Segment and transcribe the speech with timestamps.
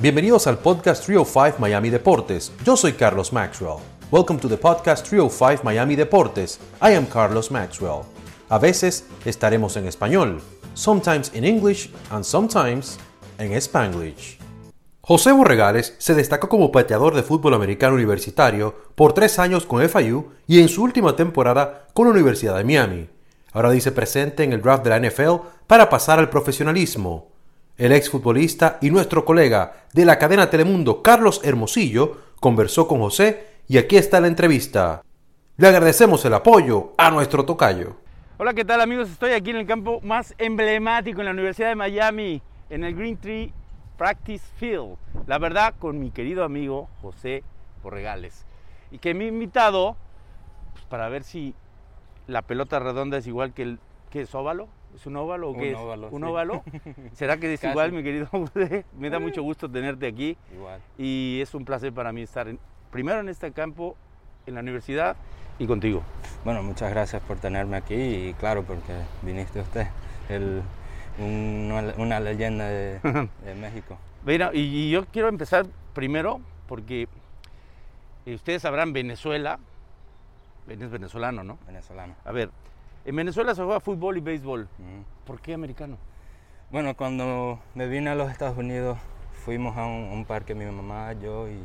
[0.00, 2.52] Bienvenidos al podcast 305 Miami Deportes.
[2.64, 3.80] Yo soy Carlos Maxwell.
[4.10, 6.58] Welcome to the podcast 305 Miami Deportes.
[6.80, 8.04] I am Carlos Maxwell.
[8.48, 10.40] A veces estaremos en español,
[10.72, 12.98] sometimes in English and sometimes
[13.36, 14.38] en Spanglish.
[15.02, 20.30] José Borregales se destacó como pateador de fútbol americano universitario por tres años con FIU
[20.46, 23.10] y en su última temporada con la Universidad de Miami.
[23.52, 27.28] Ahora dice presente en el draft de la NFL para pasar al profesionalismo.
[27.80, 33.78] El exfutbolista y nuestro colega de la cadena Telemundo, Carlos Hermosillo, conversó con José y
[33.78, 35.00] aquí está la entrevista.
[35.56, 37.96] Le agradecemos el apoyo a nuestro tocayo.
[38.36, 39.08] Hola, ¿qué tal amigos?
[39.08, 43.16] Estoy aquí en el campo más emblemático en la Universidad de Miami, en el Green
[43.16, 43.50] Tree
[43.96, 44.98] Practice Field.
[45.26, 47.44] La verdad, con mi querido amigo José
[47.82, 48.44] Borregales.
[48.90, 49.96] Y que me ha invitado
[50.74, 51.54] pues, para ver si
[52.26, 53.78] la pelota redonda es igual que el
[54.10, 54.68] que es óvalo.
[54.94, 55.76] ¿Es un óvalo o qué Un es?
[55.76, 56.28] óvalo, ¿Un sí.
[56.28, 56.62] óvalo?
[57.14, 57.70] ¿Será que es Casi.
[57.70, 58.28] igual, mi querido?
[58.98, 60.80] Me da mucho gusto tenerte aquí Igual.
[60.98, 62.58] y es un placer para mí estar en-
[62.90, 63.96] primero en este campo,
[64.46, 65.16] en la universidad
[65.58, 66.02] y contigo.
[66.44, 69.86] Bueno, muchas gracias por tenerme aquí y claro, porque viniste usted,
[70.28, 70.62] el,
[71.18, 72.98] un- una, leyenda de,
[73.44, 73.96] de México.
[74.24, 77.08] Mira, y, y yo quiero empezar primero porque
[78.26, 79.58] eh, ustedes sabrán Venezuela,
[80.68, 81.58] es venezolano, ¿no?
[81.66, 82.14] venezolano.
[82.24, 82.50] A ver,
[83.04, 84.68] en Venezuela se juega fútbol y béisbol.
[85.26, 85.96] ¿Por qué americano?
[86.70, 88.98] Bueno, cuando me vine a los Estados Unidos,
[89.44, 91.58] fuimos a un, un parque, mi mamá, yo y,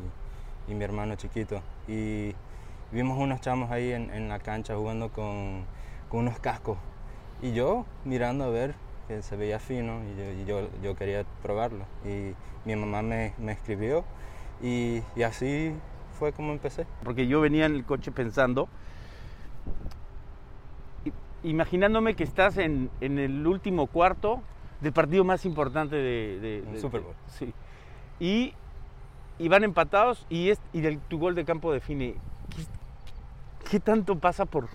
[0.68, 1.62] y mi hermano chiquito.
[1.88, 2.34] Y
[2.92, 5.64] vimos unos chamos ahí en, en la cancha jugando con,
[6.10, 6.78] con unos cascos.
[7.42, 8.76] Y yo mirando a ver
[9.08, 11.86] que se veía fino y yo, y yo, yo quería probarlo.
[12.06, 12.34] Y
[12.66, 14.04] mi mamá me, me escribió
[14.64, 15.74] y, y así
[16.18, 16.88] fue como empecé.
[17.04, 18.68] Porque yo venía en el coche pensando,
[21.50, 24.42] imaginándome que estás en, en el último cuarto
[24.82, 26.40] del partido más importante de...
[26.40, 27.16] de- Un de- Super de- Bowl.
[27.28, 27.54] sí.
[28.20, 28.54] Y,
[29.40, 32.16] y van empatados y, es, y el- tu gol de campo define.
[32.56, 34.68] ¿Qué, qué tanto pasa por...?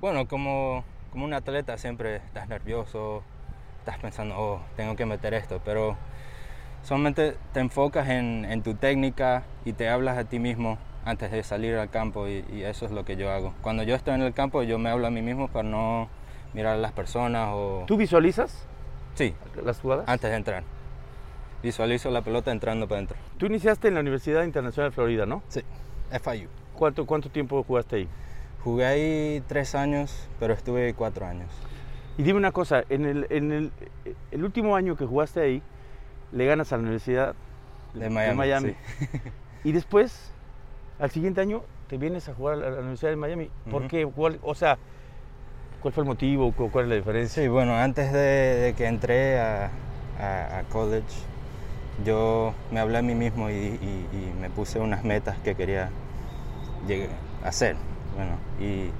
[0.00, 3.22] Bueno, como, como un atleta siempre estás nervioso,
[3.80, 5.96] estás pensando, oh, tengo que meter esto, pero
[6.82, 11.42] solamente te enfocas en, en tu técnica y te hablas a ti mismo antes de
[11.42, 13.54] salir al campo y, y eso es lo que yo hago.
[13.62, 16.08] Cuando yo estoy en el campo yo me hablo a mí mismo para no
[16.52, 17.84] mirar a las personas o...
[17.86, 18.66] ¿Tú visualizas
[19.14, 20.04] Sí, las jugadas?
[20.08, 20.62] antes de entrar.
[21.62, 23.16] Visualizo la pelota entrando para adentro.
[23.38, 25.42] Tú iniciaste en la Universidad Internacional de Florida, ¿no?
[25.48, 25.60] Sí,
[26.10, 26.48] FIU.
[26.76, 28.08] ¿Cuánto, cuánto tiempo jugaste ahí?
[28.62, 31.50] Jugué ahí tres años, pero estuve cuatro años.
[32.16, 33.72] Y dime una cosa, en el, en el,
[34.30, 35.62] el último año que jugaste ahí,
[36.32, 37.34] le ganas a la Universidad
[37.94, 38.74] De Miami,
[39.64, 40.30] Y después,
[40.98, 43.50] al siguiente año, te vienes a jugar a la, Universidad de Miami.
[43.70, 44.04] ¿Por qué?
[44.06, 44.78] ¿Cuál- o sea,
[45.80, 46.52] ¿cuál fue el motivo?
[46.52, 47.42] ¿Cu- ¿Cuál es la diferencia?
[47.42, 49.70] Sí, bueno, antes de, de que entré a,
[50.20, 51.06] a- a college,
[52.04, 55.90] yo me hablé a mí mismo y, y- y me puse unas metas que quería
[56.86, 57.10] llegar
[57.44, 57.76] a hacer.
[58.14, 58.90] Bueno, y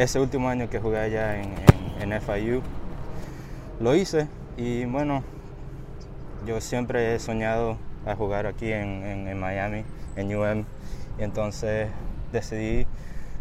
[0.00, 1.52] ese último año que jugué allá en,
[2.00, 2.62] en- en FIU,
[3.80, 5.22] lo hice y bueno,
[6.46, 7.76] yo siempre he soñado
[8.06, 9.84] a jugar aquí en Miami,
[10.16, 10.64] en UM,
[11.18, 11.88] y entonces
[12.32, 12.86] decidí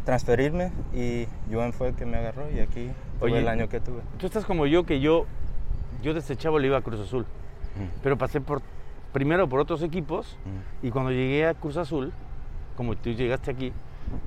[0.05, 2.89] transferirme y UM fue el que me agarró y aquí
[3.19, 4.01] Oye, el año que tuve.
[4.17, 5.25] Tú estás como yo, que yo,
[6.01, 7.23] yo desde chavo le iba a Cruz Azul.
[7.75, 7.99] Mm.
[8.01, 8.61] Pero pasé por,
[9.13, 10.87] primero por otros equipos Mm.
[10.87, 12.11] y cuando llegué a Cruz Azul,
[12.75, 13.71] como tú llegaste aquí,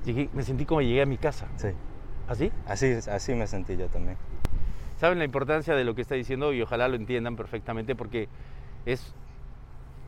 [0.05, 1.47] llegué- me sentí como llegué a mi casa.
[1.57, 1.67] Sí,
[2.27, 2.51] ¿Así?
[2.67, 4.17] así, así me sentí yo también.
[4.97, 8.29] saben la importancia de lo que está diciendo y ojalá lo entiendan perfectamente porque
[8.85, 9.13] es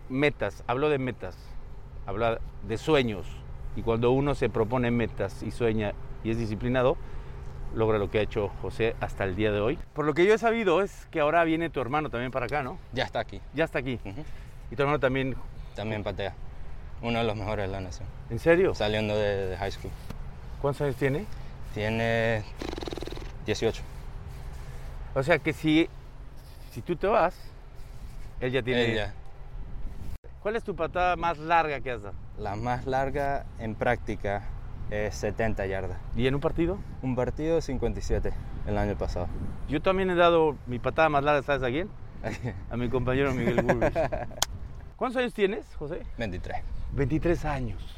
[0.10, 1.38] metas, hablo de metas,
[2.08, 3.28] habla de sueños
[3.76, 6.98] y cuando uno se propone metas y sueña y es disciplinado,
[7.76, 9.78] logra lo que ha hecho José hasta el día de hoy.
[9.94, 12.64] Por lo que yo he sabido es que ahora viene tu hermano también para acá,
[12.64, 12.80] ¿no?
[12.94, 13.40] Ya está aquí.
[13.54, 14.00] Ya está aquí.
[14.72, 15.36] Y tu hermano también,
[15.76, 16.34] También patea.
[17.04, 18.08] Uno de los mejores de la nación.
[18.32, 18.74] ¿en serio?
[18.74, 19.92] Saliendo de, de high school.
[20.62, 21.26] ¿Cuántos años tiene?
[21.76, 22.44] Tiene
[23.46, 23.84] 18.
[25.14, 25.88] O sea que si,
[26.72, 27.36] si tú te vas,
[28.40, 29.12] él ya tiene...
[30.48, 32.16] ¿Cuál es tu patada más larga que has dado?
[32.38, 34.44] la más larga en práctica
[34.90, 35.98] es 70 yardas.
[36.16, 36.78] ¿Y en un partido?
[37.02, 38.32] Un partido 57
[38.66, 39.28] el año pasado.
[39.68, 41.90] Yo también he dado mi patada más larga, ¿sabes a quién?
[42.72, 43.92] A mi compañero Miguel Burbis.
[44.96, 46.04] ¿Cuántos años tienes, José?
[46.18, 46.64] 23.
[46.94, 47.98] 23 años.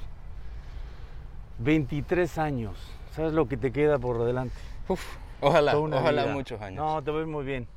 [1.60, 2.80] 23 años.
[3.12, 4.56] ¿Sabes lo que te queda por delante?
[4.88, 6.34] Uf, ojalá, ojalá vida.
[6.34, 6.84] muchos años.
[6.84, 7.68] No, te ves muy bien.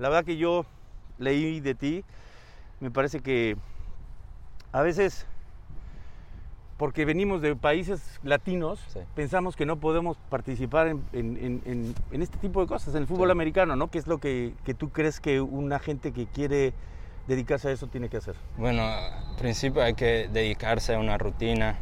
[0.00, 0.66] La verdad que yo
[1.18, 2.04] leí de ti,
[2.80, 3.56] me parece que
[4.72, 5.26] a veces,
[6.76, 9.00] porque venimos de países latinos, Sí.
[9.14, 13.06] pensamos que no podemos participar en, en- en- en- este tipo de cosas, en el
[13.08, 13.32] fútbol Sí.
[13.32, 13.88] americano, ¿no?
[13.88, 16.72] Que es lo que, que tú crees que una gente que quiere
[17.26, 18.36] dedicarse a eso tiene que hacer?
[18.56, 21.76] Bueno, al principio hay que dedicarse a una rutina,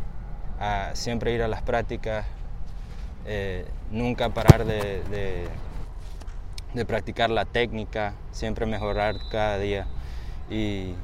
[0.58, 2.26] a siempre ir a las prácticas,
[3.26, 5.48] eh, nunca parar de, de,
[6.74, 9.86] de, practicar la técnica, siempre mejorar cada día.
[10.48, 10.94] Y,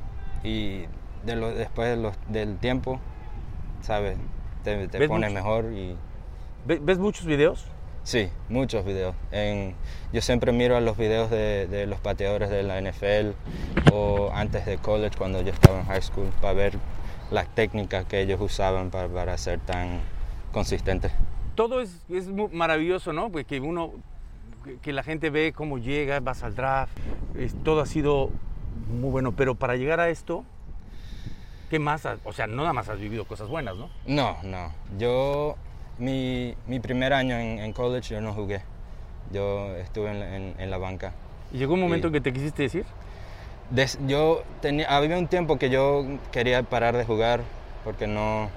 [0.45, 0.87] y
[1.25, 3.01] de lo, después de los, del tiempo,
[3.81, 4.17] ¿sabes?
[4.65, 5.43] Te, te pones mucho?
[5.43, 5.97] mejor y...
[6.65, 7.67] ¿Ves muchos videos?
[8.05, 9.15] Sí, muchos videos.
[9.31, 9.75] En,
[10.13, 13.31] yo siempre miro a los videos de, de, los pateadores de la NFL
[13.93, 16.79] o antes de college cuando yo estaba en high school para ver
[17.31, 20.01] las técnicas que ellos usaban para, para ser tan
[20.53, 21.13] consistentes.
[21.55, 23.31] Todo es, es maravilloso, ¿no?
[23.31, 23.93] Porque uno,
[24.83, 26.97] que la gente ve cómo llega, vas al draft,
[27.37, 28.31] es, todo ha sido
[28.91, 30.45] muy bueno, pero para llegar a esto,
[31.73, 32.07] ¿qué más?
[32.25, 33.89] O sea, no nada más has vivido cosas buenas, ¿no?
[34.05, 34.71] No, no.
[34.99, 35.57] Yo
[35.97, 38.61] mi, mi, primer año en, en, college yo no jugué.
[39.33, 41.15] Yo estuve en, en, en la banca.
[41.51, 42.85] ¿Y llegó un momento en que te quisiste decir?
[43.71, 47.41] Des, yo tenía, había un tiempo que yo quería parar de jugar
[47.85, 48.51] porque no,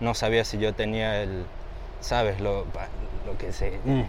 [0.00, 1.44] no sabía si yo tenía el,
[2.00, 2.64] sabes, lo,
[3.26, 3.78] lo que sé.
[3.84, 4.04] Mm.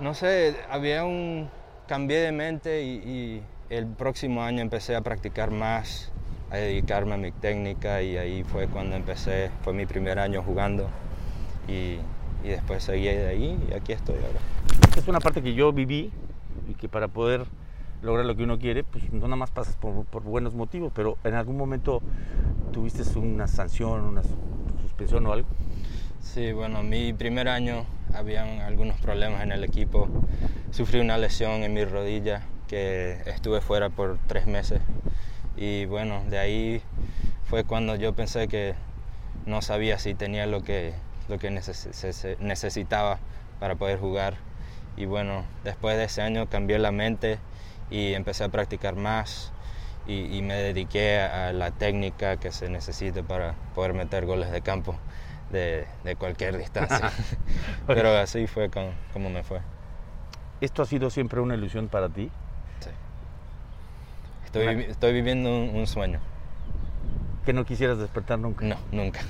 [0.00, 1.48] No sé, había un,
[1.86, 6.10] cambié de mente y, y el próximo año empecé a practicar más,
[6.50, 10.88] a dedicarme a mi técnica y ahí fue cuando empecé, fue mi primer año jugando
[11.66, 11.98] y,
[12.44, 14.40] y, después seguí de ahí y aquí estoy ahora.
[14.96, 16.10] Es una parte que yo viví
[16.68, 17.44] y que para poder
[18.02, 21.18] lograr lo que uno quiere, pues no nada más pasas por, por buenos motivos, pero
[21.24, 22.00] en algún momento
[22.72, 24.22] tuviste una sanción, una
[24.82, 25.48] suspensión o algo.
[26.20, 27.84] Sí, bueno, mi primer año
[28.14, 30.08] habían algunos problemas en el equipo.
[30.70, 34.80] Sufrí una lesión en mi rodilla que estuve fuera por tres meses
[35.58, 36.82] y bueno, de ahí
[37.44, 38.74] fue cuando yo pensé que
[39.46, 40.94] no sabía si tenía lo que
[41.28, 43.18] lo que necesitaba
[43.60, 44.34] para poder jugar.
[44.96, 47.38] Y bueno, después de ese año cambié la mente
[47.90, 49.52] y empecé a practicar más
[50.06, 54.62] y, y me dediqué a la técnica que se necesite para poder meter goles de
[54.62, 54.96] campo
[55.50, 57.12] de, de cualquier distancia.
[57.86, 59.60] Pero así fue como, como, me fue.
[60.60, 62.30] ¿Esto ha sido siempre una ilusión para ti?
[64.48, 66.20] Estoy, estoy viviendo un, un sueño
[67.44, 68.64] que no quisieras despertar nunca.
[68.64, 69.20] No, nunca.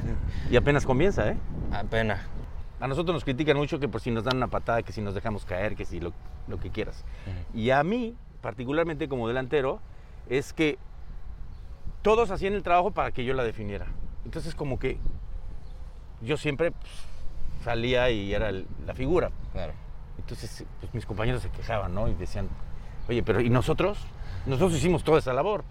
[0.50, 1.36] y apenas comienza, ¿eh?
[1.72, 2.20] Apenas.
[2.78, 5.14] A nosotros nos critican mucho que por si nos dan una patada, que si nos
[5.14, 6.12] dejamos caer, que si lo,
[6.46, 7.04] lo que quieras.
[7.26, 7.58] Uh -huh.
[7.58, 9.80] Y a mí, particularmente como delantero,
[10.28, 10.76] es que
[12.02, 13.86] todos hacían el trabajo para que yo la definiera.
[14.26, 14.98] Entonces como que
[16.20, 16.92] yo siempre pues,
[17.64, 19.30] salía y era el, la figura.
[19.52, 19.72] Claro.
[20.18, 22.08] Entonces pues, mis compañeros se quejaban, ¿no?
[22.08, 22.48] Y decían,
[23.08, 23.98] oye, pero ¿y nosotros?
[24.46, 25.64] Nosotros hicimos toda esa labor.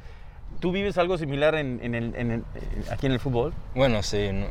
[0.59, 2.43] ¿Tú vives algo similar en, en el, en el,
[2.91, 3.53] aquí en el fútbol?
[3.73, 4.29] Bueno, sí.
[4.31, 4.47] No,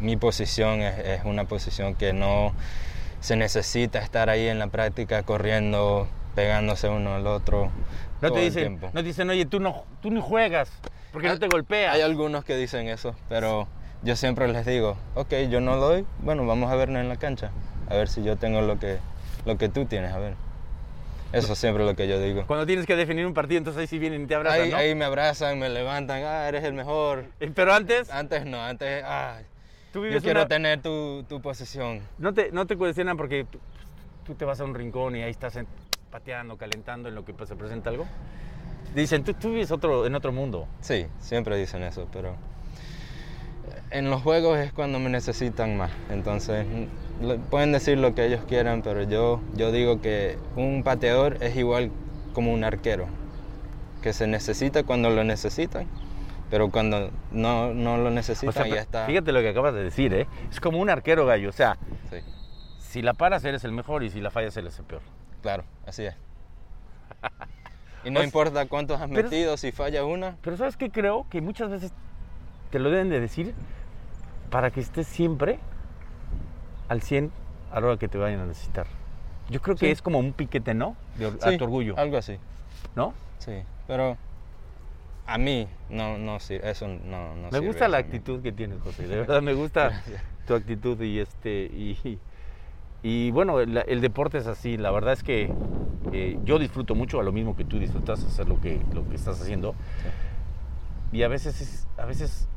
[0.00, 2.52] mi posición es, es, una posición que no
[3.20, 7.70] se necesita estar ahí en la práctica corriendo, pegándose uno al otro.
[8.22, 10.70] No te dicen, no te dicen, oye, tú no, tú no juegas
[11.12, 11.94] porque hay, no te golpeas.
[11.94, 13.66] Hay algunos que dicen eso, pero
[14.02, 17.50] yo siempre les digo, ok, yo no doy, bueno, vamos a vernos en la cancha,
[17.88, 18.98] a ver si yo tengo lo que,
[19.44, 20.34] lo que tú tienes, a ver.
[21.32, 22.44] Eso siempre es lo que yo digo.
[22.46, 24.76] Cuando tienes que definir un partido, entonces ahí sí vienen y te abrazan, ahí, ¿no?
[24.76, 27.26] ahí me abrazan, me levantan, ah, eres el mejor.
[27.54, 28.10] Pero antes...
[28.10, 29.40] Antes no, antes, ah,
[29.92, 30.48] ¿Tú yo quiero una...
[30.48, 32.00] tener tu, tu, posición.
[32.18, 33.58] No te, no te cuestionan porque tú,
[34.24, 35.66] tú, te vas a un rincón y ahí estás en,
[36.10, 38.06] pateando, calentando en lo que se presenta algo.
[38.94, 40.66] Dicen, tú, tú vives otro, en otro mundo.
[40.80, 42.34] Sí, siempre dicen eso, pero
[43.90, 45.90] en los juegos es cuando me necesitan más.
[46.08, 46.66] Entonces,
[47.50, 51.90] pueden decir lo que ellos quieran, pero yo, yo digo que un pateador es igual
[52.32, 53.06] como un arquero,
[54.02, 55.86] que se necesita cuando lo necesitan,
[56.50, 59.06] pero cuando no, no lo necesitan o sea, ya está.
[59.06, 60.26] Fíjate lo que acabas de decir, ¿eh?
[60.50, 61.76] Es como un arquero gallo, o sea,
[62.10, 62.18] sí.
[62.78, 65.02] si la paras eres el mejor y si la fallas eres el peor.
[65.42, 66.14] Claro, así es.
[68.04, 70.36] y no o importa cuántos has pero, metido, si falla una.
[70.42, 71.26] Pero ¿sabes qué creo?
[71.28, 71.92] Que muchas veces
[72.70, 73.54] te lo deben de decir
[74.50, 75.58] para que estés siempre
[76.90, 77.30] al 100
[77.70, 78.86] a la hora que te vayan a necesitar.
[79.48, 79.92] Yo creo que sí.
[79.92, 80.96] es como un piquete, ¿no?
[81.16, 81.96] De, sí, a tu orgullo.
[81.96, 82.36] Algo así.
[82.96, 83.14] ¿No?
[83.38, 84.18] Sí, pero
[85.24, 89.06] a mí no, no eso no, no Me sirve gusta la actitud que tienes, José.
[89.06, 90.02] De verdad me gusta
[90.48, 92.18] tu actitud y este y,
[93.04, 94.76] y bueno, el, el, deporte es así.
[94.76, 95.52] La verdad es que
[96.12, 99.14] eh, yo disfruto mucho a lo mismo que tú disfrutas hacer lo que lo que
[99.14, 99.76] estás haciendo.
[101.12, 101.18] Sí.
[101.18, 102.48] Y a veces es, a veces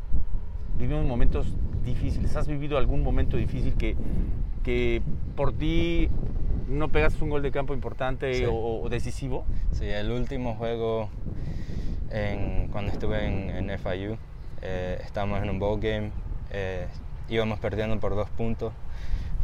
[0.78, 1.48] vivimos momentos
[1.84, 2.36] difíciles.
[2.36, 3.96] ¿Has vivido algún momento difícil que,
[4.64, 5.02] que
[5.36, 6.10] por ti
[6.68, 8.46] no pegaste un gol de campo importante sí.
[8.46, 9.46] o, o, decisivo?
[9.72, 11.10] Sí, el último juego
[12.10, 14.18] en, cuando estuve en, en FIU,
[14.62, 16.12] eh, estábamos en un bowl game,
[16.52, 16.88] eh,
[17.30, 18.74] íbamos perdiendo por dos puntos,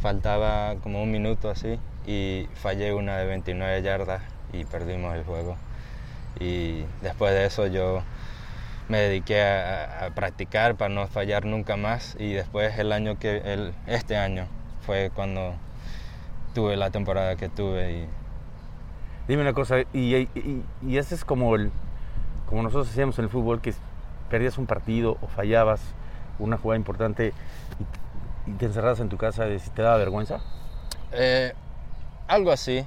[0.00, 4.22] faltaba como un minuto así y fallé una de 29 yardas
[4.52, 5.56] y perdimos el juego.
[6.38, 8.02] Y después de eso yo
[8.90, 12.16] me dediqué a, practicar para no fallar nunca más.
[12.18, 14.46] Y después el año que el, este año
[14.84, 15.54] fue cuando
[16.54, 18.06] tuve la temporada que tuve y
[19.28, 20.64] dime una cosa y, y,
[20.96, 21.70] ese es como el
[22.46, 23.72] como nosotros hacíamos en el fútbol que
[24.28, 25.80] perdías un partido o fallabas
[26.40, 27.32] una jugada importante
[28.48, 30.40] y, te encerrabas en tu casa y te daba vergüenza
[31.12, 31.52] eh,
[32.26, 32.84] algo así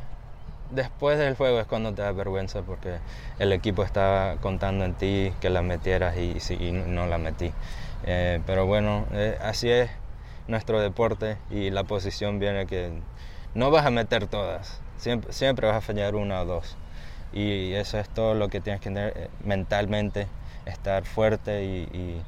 [0.73, 2.97] después del juego es cuando te da vergüenza porque
[3.39, 7.51] el equipo estaba contando en ti que la metieras y, no la metí.
[8.05, 9.89] Eh, pero bueno, eh, así es
[10.47, 12.91] nuestro deporte y la posición viene que
[13.55, 16.75] no vas a meter todas, siempre, siempre vas a fallar una o dos.
[17.31, 20.27] Y eso es todo lo que tienes que tener eh, mentalmente,
[20.65, 22.21] estar fuerte y,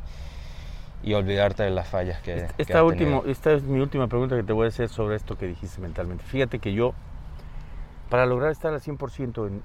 [1.03, 4.53] y, olvidarte de las fallas que, esta, último, esta es mi última pregunta que te
[4.53, 6.23] voy a hacer sobre esto que dijiste mentalmente.
[6.23, 6.95] Fíjate que yo
[8.09, 9.63] para lograr estar al 100% en,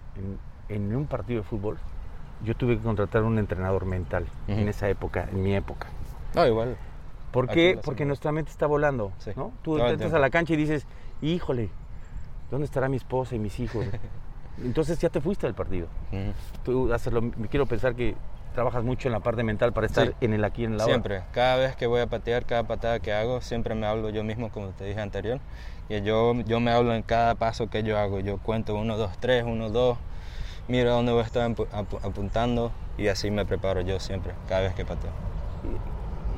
[0.68, 1.78] en, un partido de fútbol,
[2.44, 5.88] yo tuve que contratar un entrenador mental en esa época, en mi época.
[6.34, 6.76] No, igual.
[7.32, 7.78] ¿Por qué?
[7.82, 9.52] Porque nuestra mente está volando, ¿no?
[9.62, 10.86] Tú entras a la cancha y dices,
[11.22, 11.70] híjole,
[12.50, 13.86] ¿dónde estará mi esposa y mis hijos?
[14.62, 15.86] Entonces ya te fuiste del partido.
[16.64, 18.14] Tú haces lo, quiero pensar que
[18.54, 20.92] trabajas mucho en la parte mental para estar en el aquí en la hora.
[20.92, 24.24] Siempre, cada vez que voy a patear, cada patada que hago, siempre me hablo yo
[24.24, 25.40] mismo, como te dije anterior,
[25.88, 28.20] y yo, yo me hablo en cada paso que yo hago.
[28.20, 29.98] Yo cuento 1, 2, 3, 1, 2,
[30.68, 31.50] miro a dónde voy a estar
[32.02, 35.10] apuntando y así me preparo yo siempre, cada vez que pateo.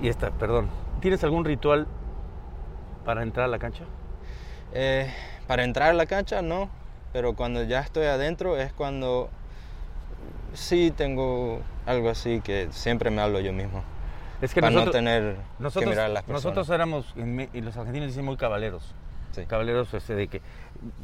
[0.00, 0.68] Y, esta, perdón,
[1.00, 1.86] ¿tienes algún ritual
[3.04, 3.84] para entrar a la cancha?
[4.72, 5.12] Eh,
[5.46, 6.70] para entrar a la cancha no,
[7.12, 9.28] pero cuando ya estoy adentro es cuando
[10.54, 13.82] sí tengo algo así que siempre me hablo yo mismo.
[14.40, 15.36] Es que para no tener
[15.72, 16.44] que mirar a las personas.
[16.44, 17.14] Nosotros éramos,
[17.52, 18.94] y los argentinos dicen muy cabaleros.
[19.46, 20.42] Caballeros ese de que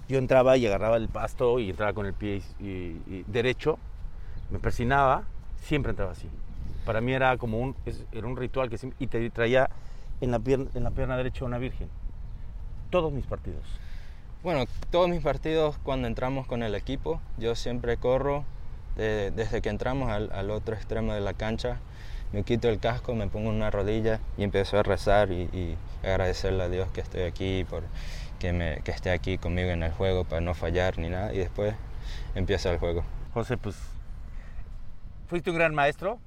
[0.09, 3.79] yo entraba y agarraba el pasto y entraba con el pie y, derecho,
[4.51, 5.23] me persinaba,
[5.63, 6.29] siempre entraba así.
[6.85, 7.77] Para mí era como un,
[8.13, 9.71] era un ritual que y te traía
[10.21, 11.89] en la, pierna, en la pierna derecha una virgen.
[12.91, 13.65] Todos mis partidos.
[14.43, 18.45] Bueno, todos mis partidos cuando entramos con el equipo, yo siempre corro
[19.02, 21.78] desde que entramos al, otro extremo de la cancha,
[22.33, 26.64] me quito el casco, me pongo una rodilla y empiezo a rezar y, y agradecerle
[26.64, 27.85] a Dios que estoy aquí por
[28.38, 31.38] que, me, que esté aquí conmigo en el juego para no fallar ni nada y
[31.38, 31.75] después
[32.35, 33.05] empieza el juego.
[33.35, 33.76] José, pues
[35.26, 36.19] fuiste un gran maestro,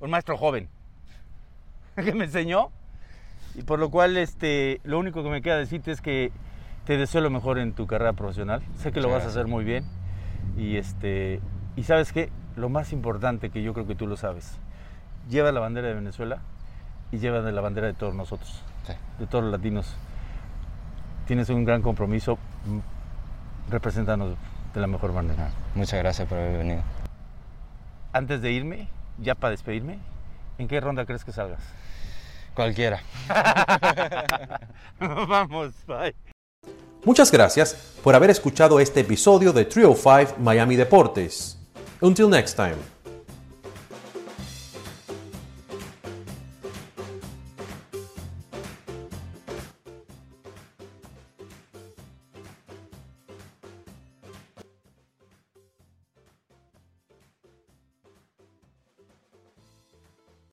[0.00, 0.68] un maestro joven
[1.96, 2.70] que me enseñó
[3.54, 6.32] y por lo cual este, lo único que me queda decirte es que
[6.84, 8.62] te deseo lo mejor en tu carrera profesional.
[8.78, 9.84] Sé que lo vas a hacer muy bien
[10.56, 11.40] y este
[11.78, 14.58] y sabes qué, lo más importante que yo creo que tú lo sabes,
[15.30, 16.40] lleva la bandera de Venezuela
[17.12, 18.62] y lleva la bandera de todos nosotros,
[19.20, 19.94] de todos los latinos
[21.28, 22.36] tienes un gran compromiso
[23.70, 24.36] representándonos
[24.74, 25.50] de la mejor manera.
[25.76, 26.82] Muchas gracias por haber venido.
[28.12, 30.00] Antes de irme, ya para despedirme,
[30.58, 31.60] ¿en qué ronda crees que salgas?
[32.54, 33.02] Cualquiera.
[34.98, 36.16] Vamos, bye.
[37.04, 41.57] Muchas gracias por haber escuchado este episodio de Trio 5 Miami Deportes.
[42.00, 42.78] Until next time.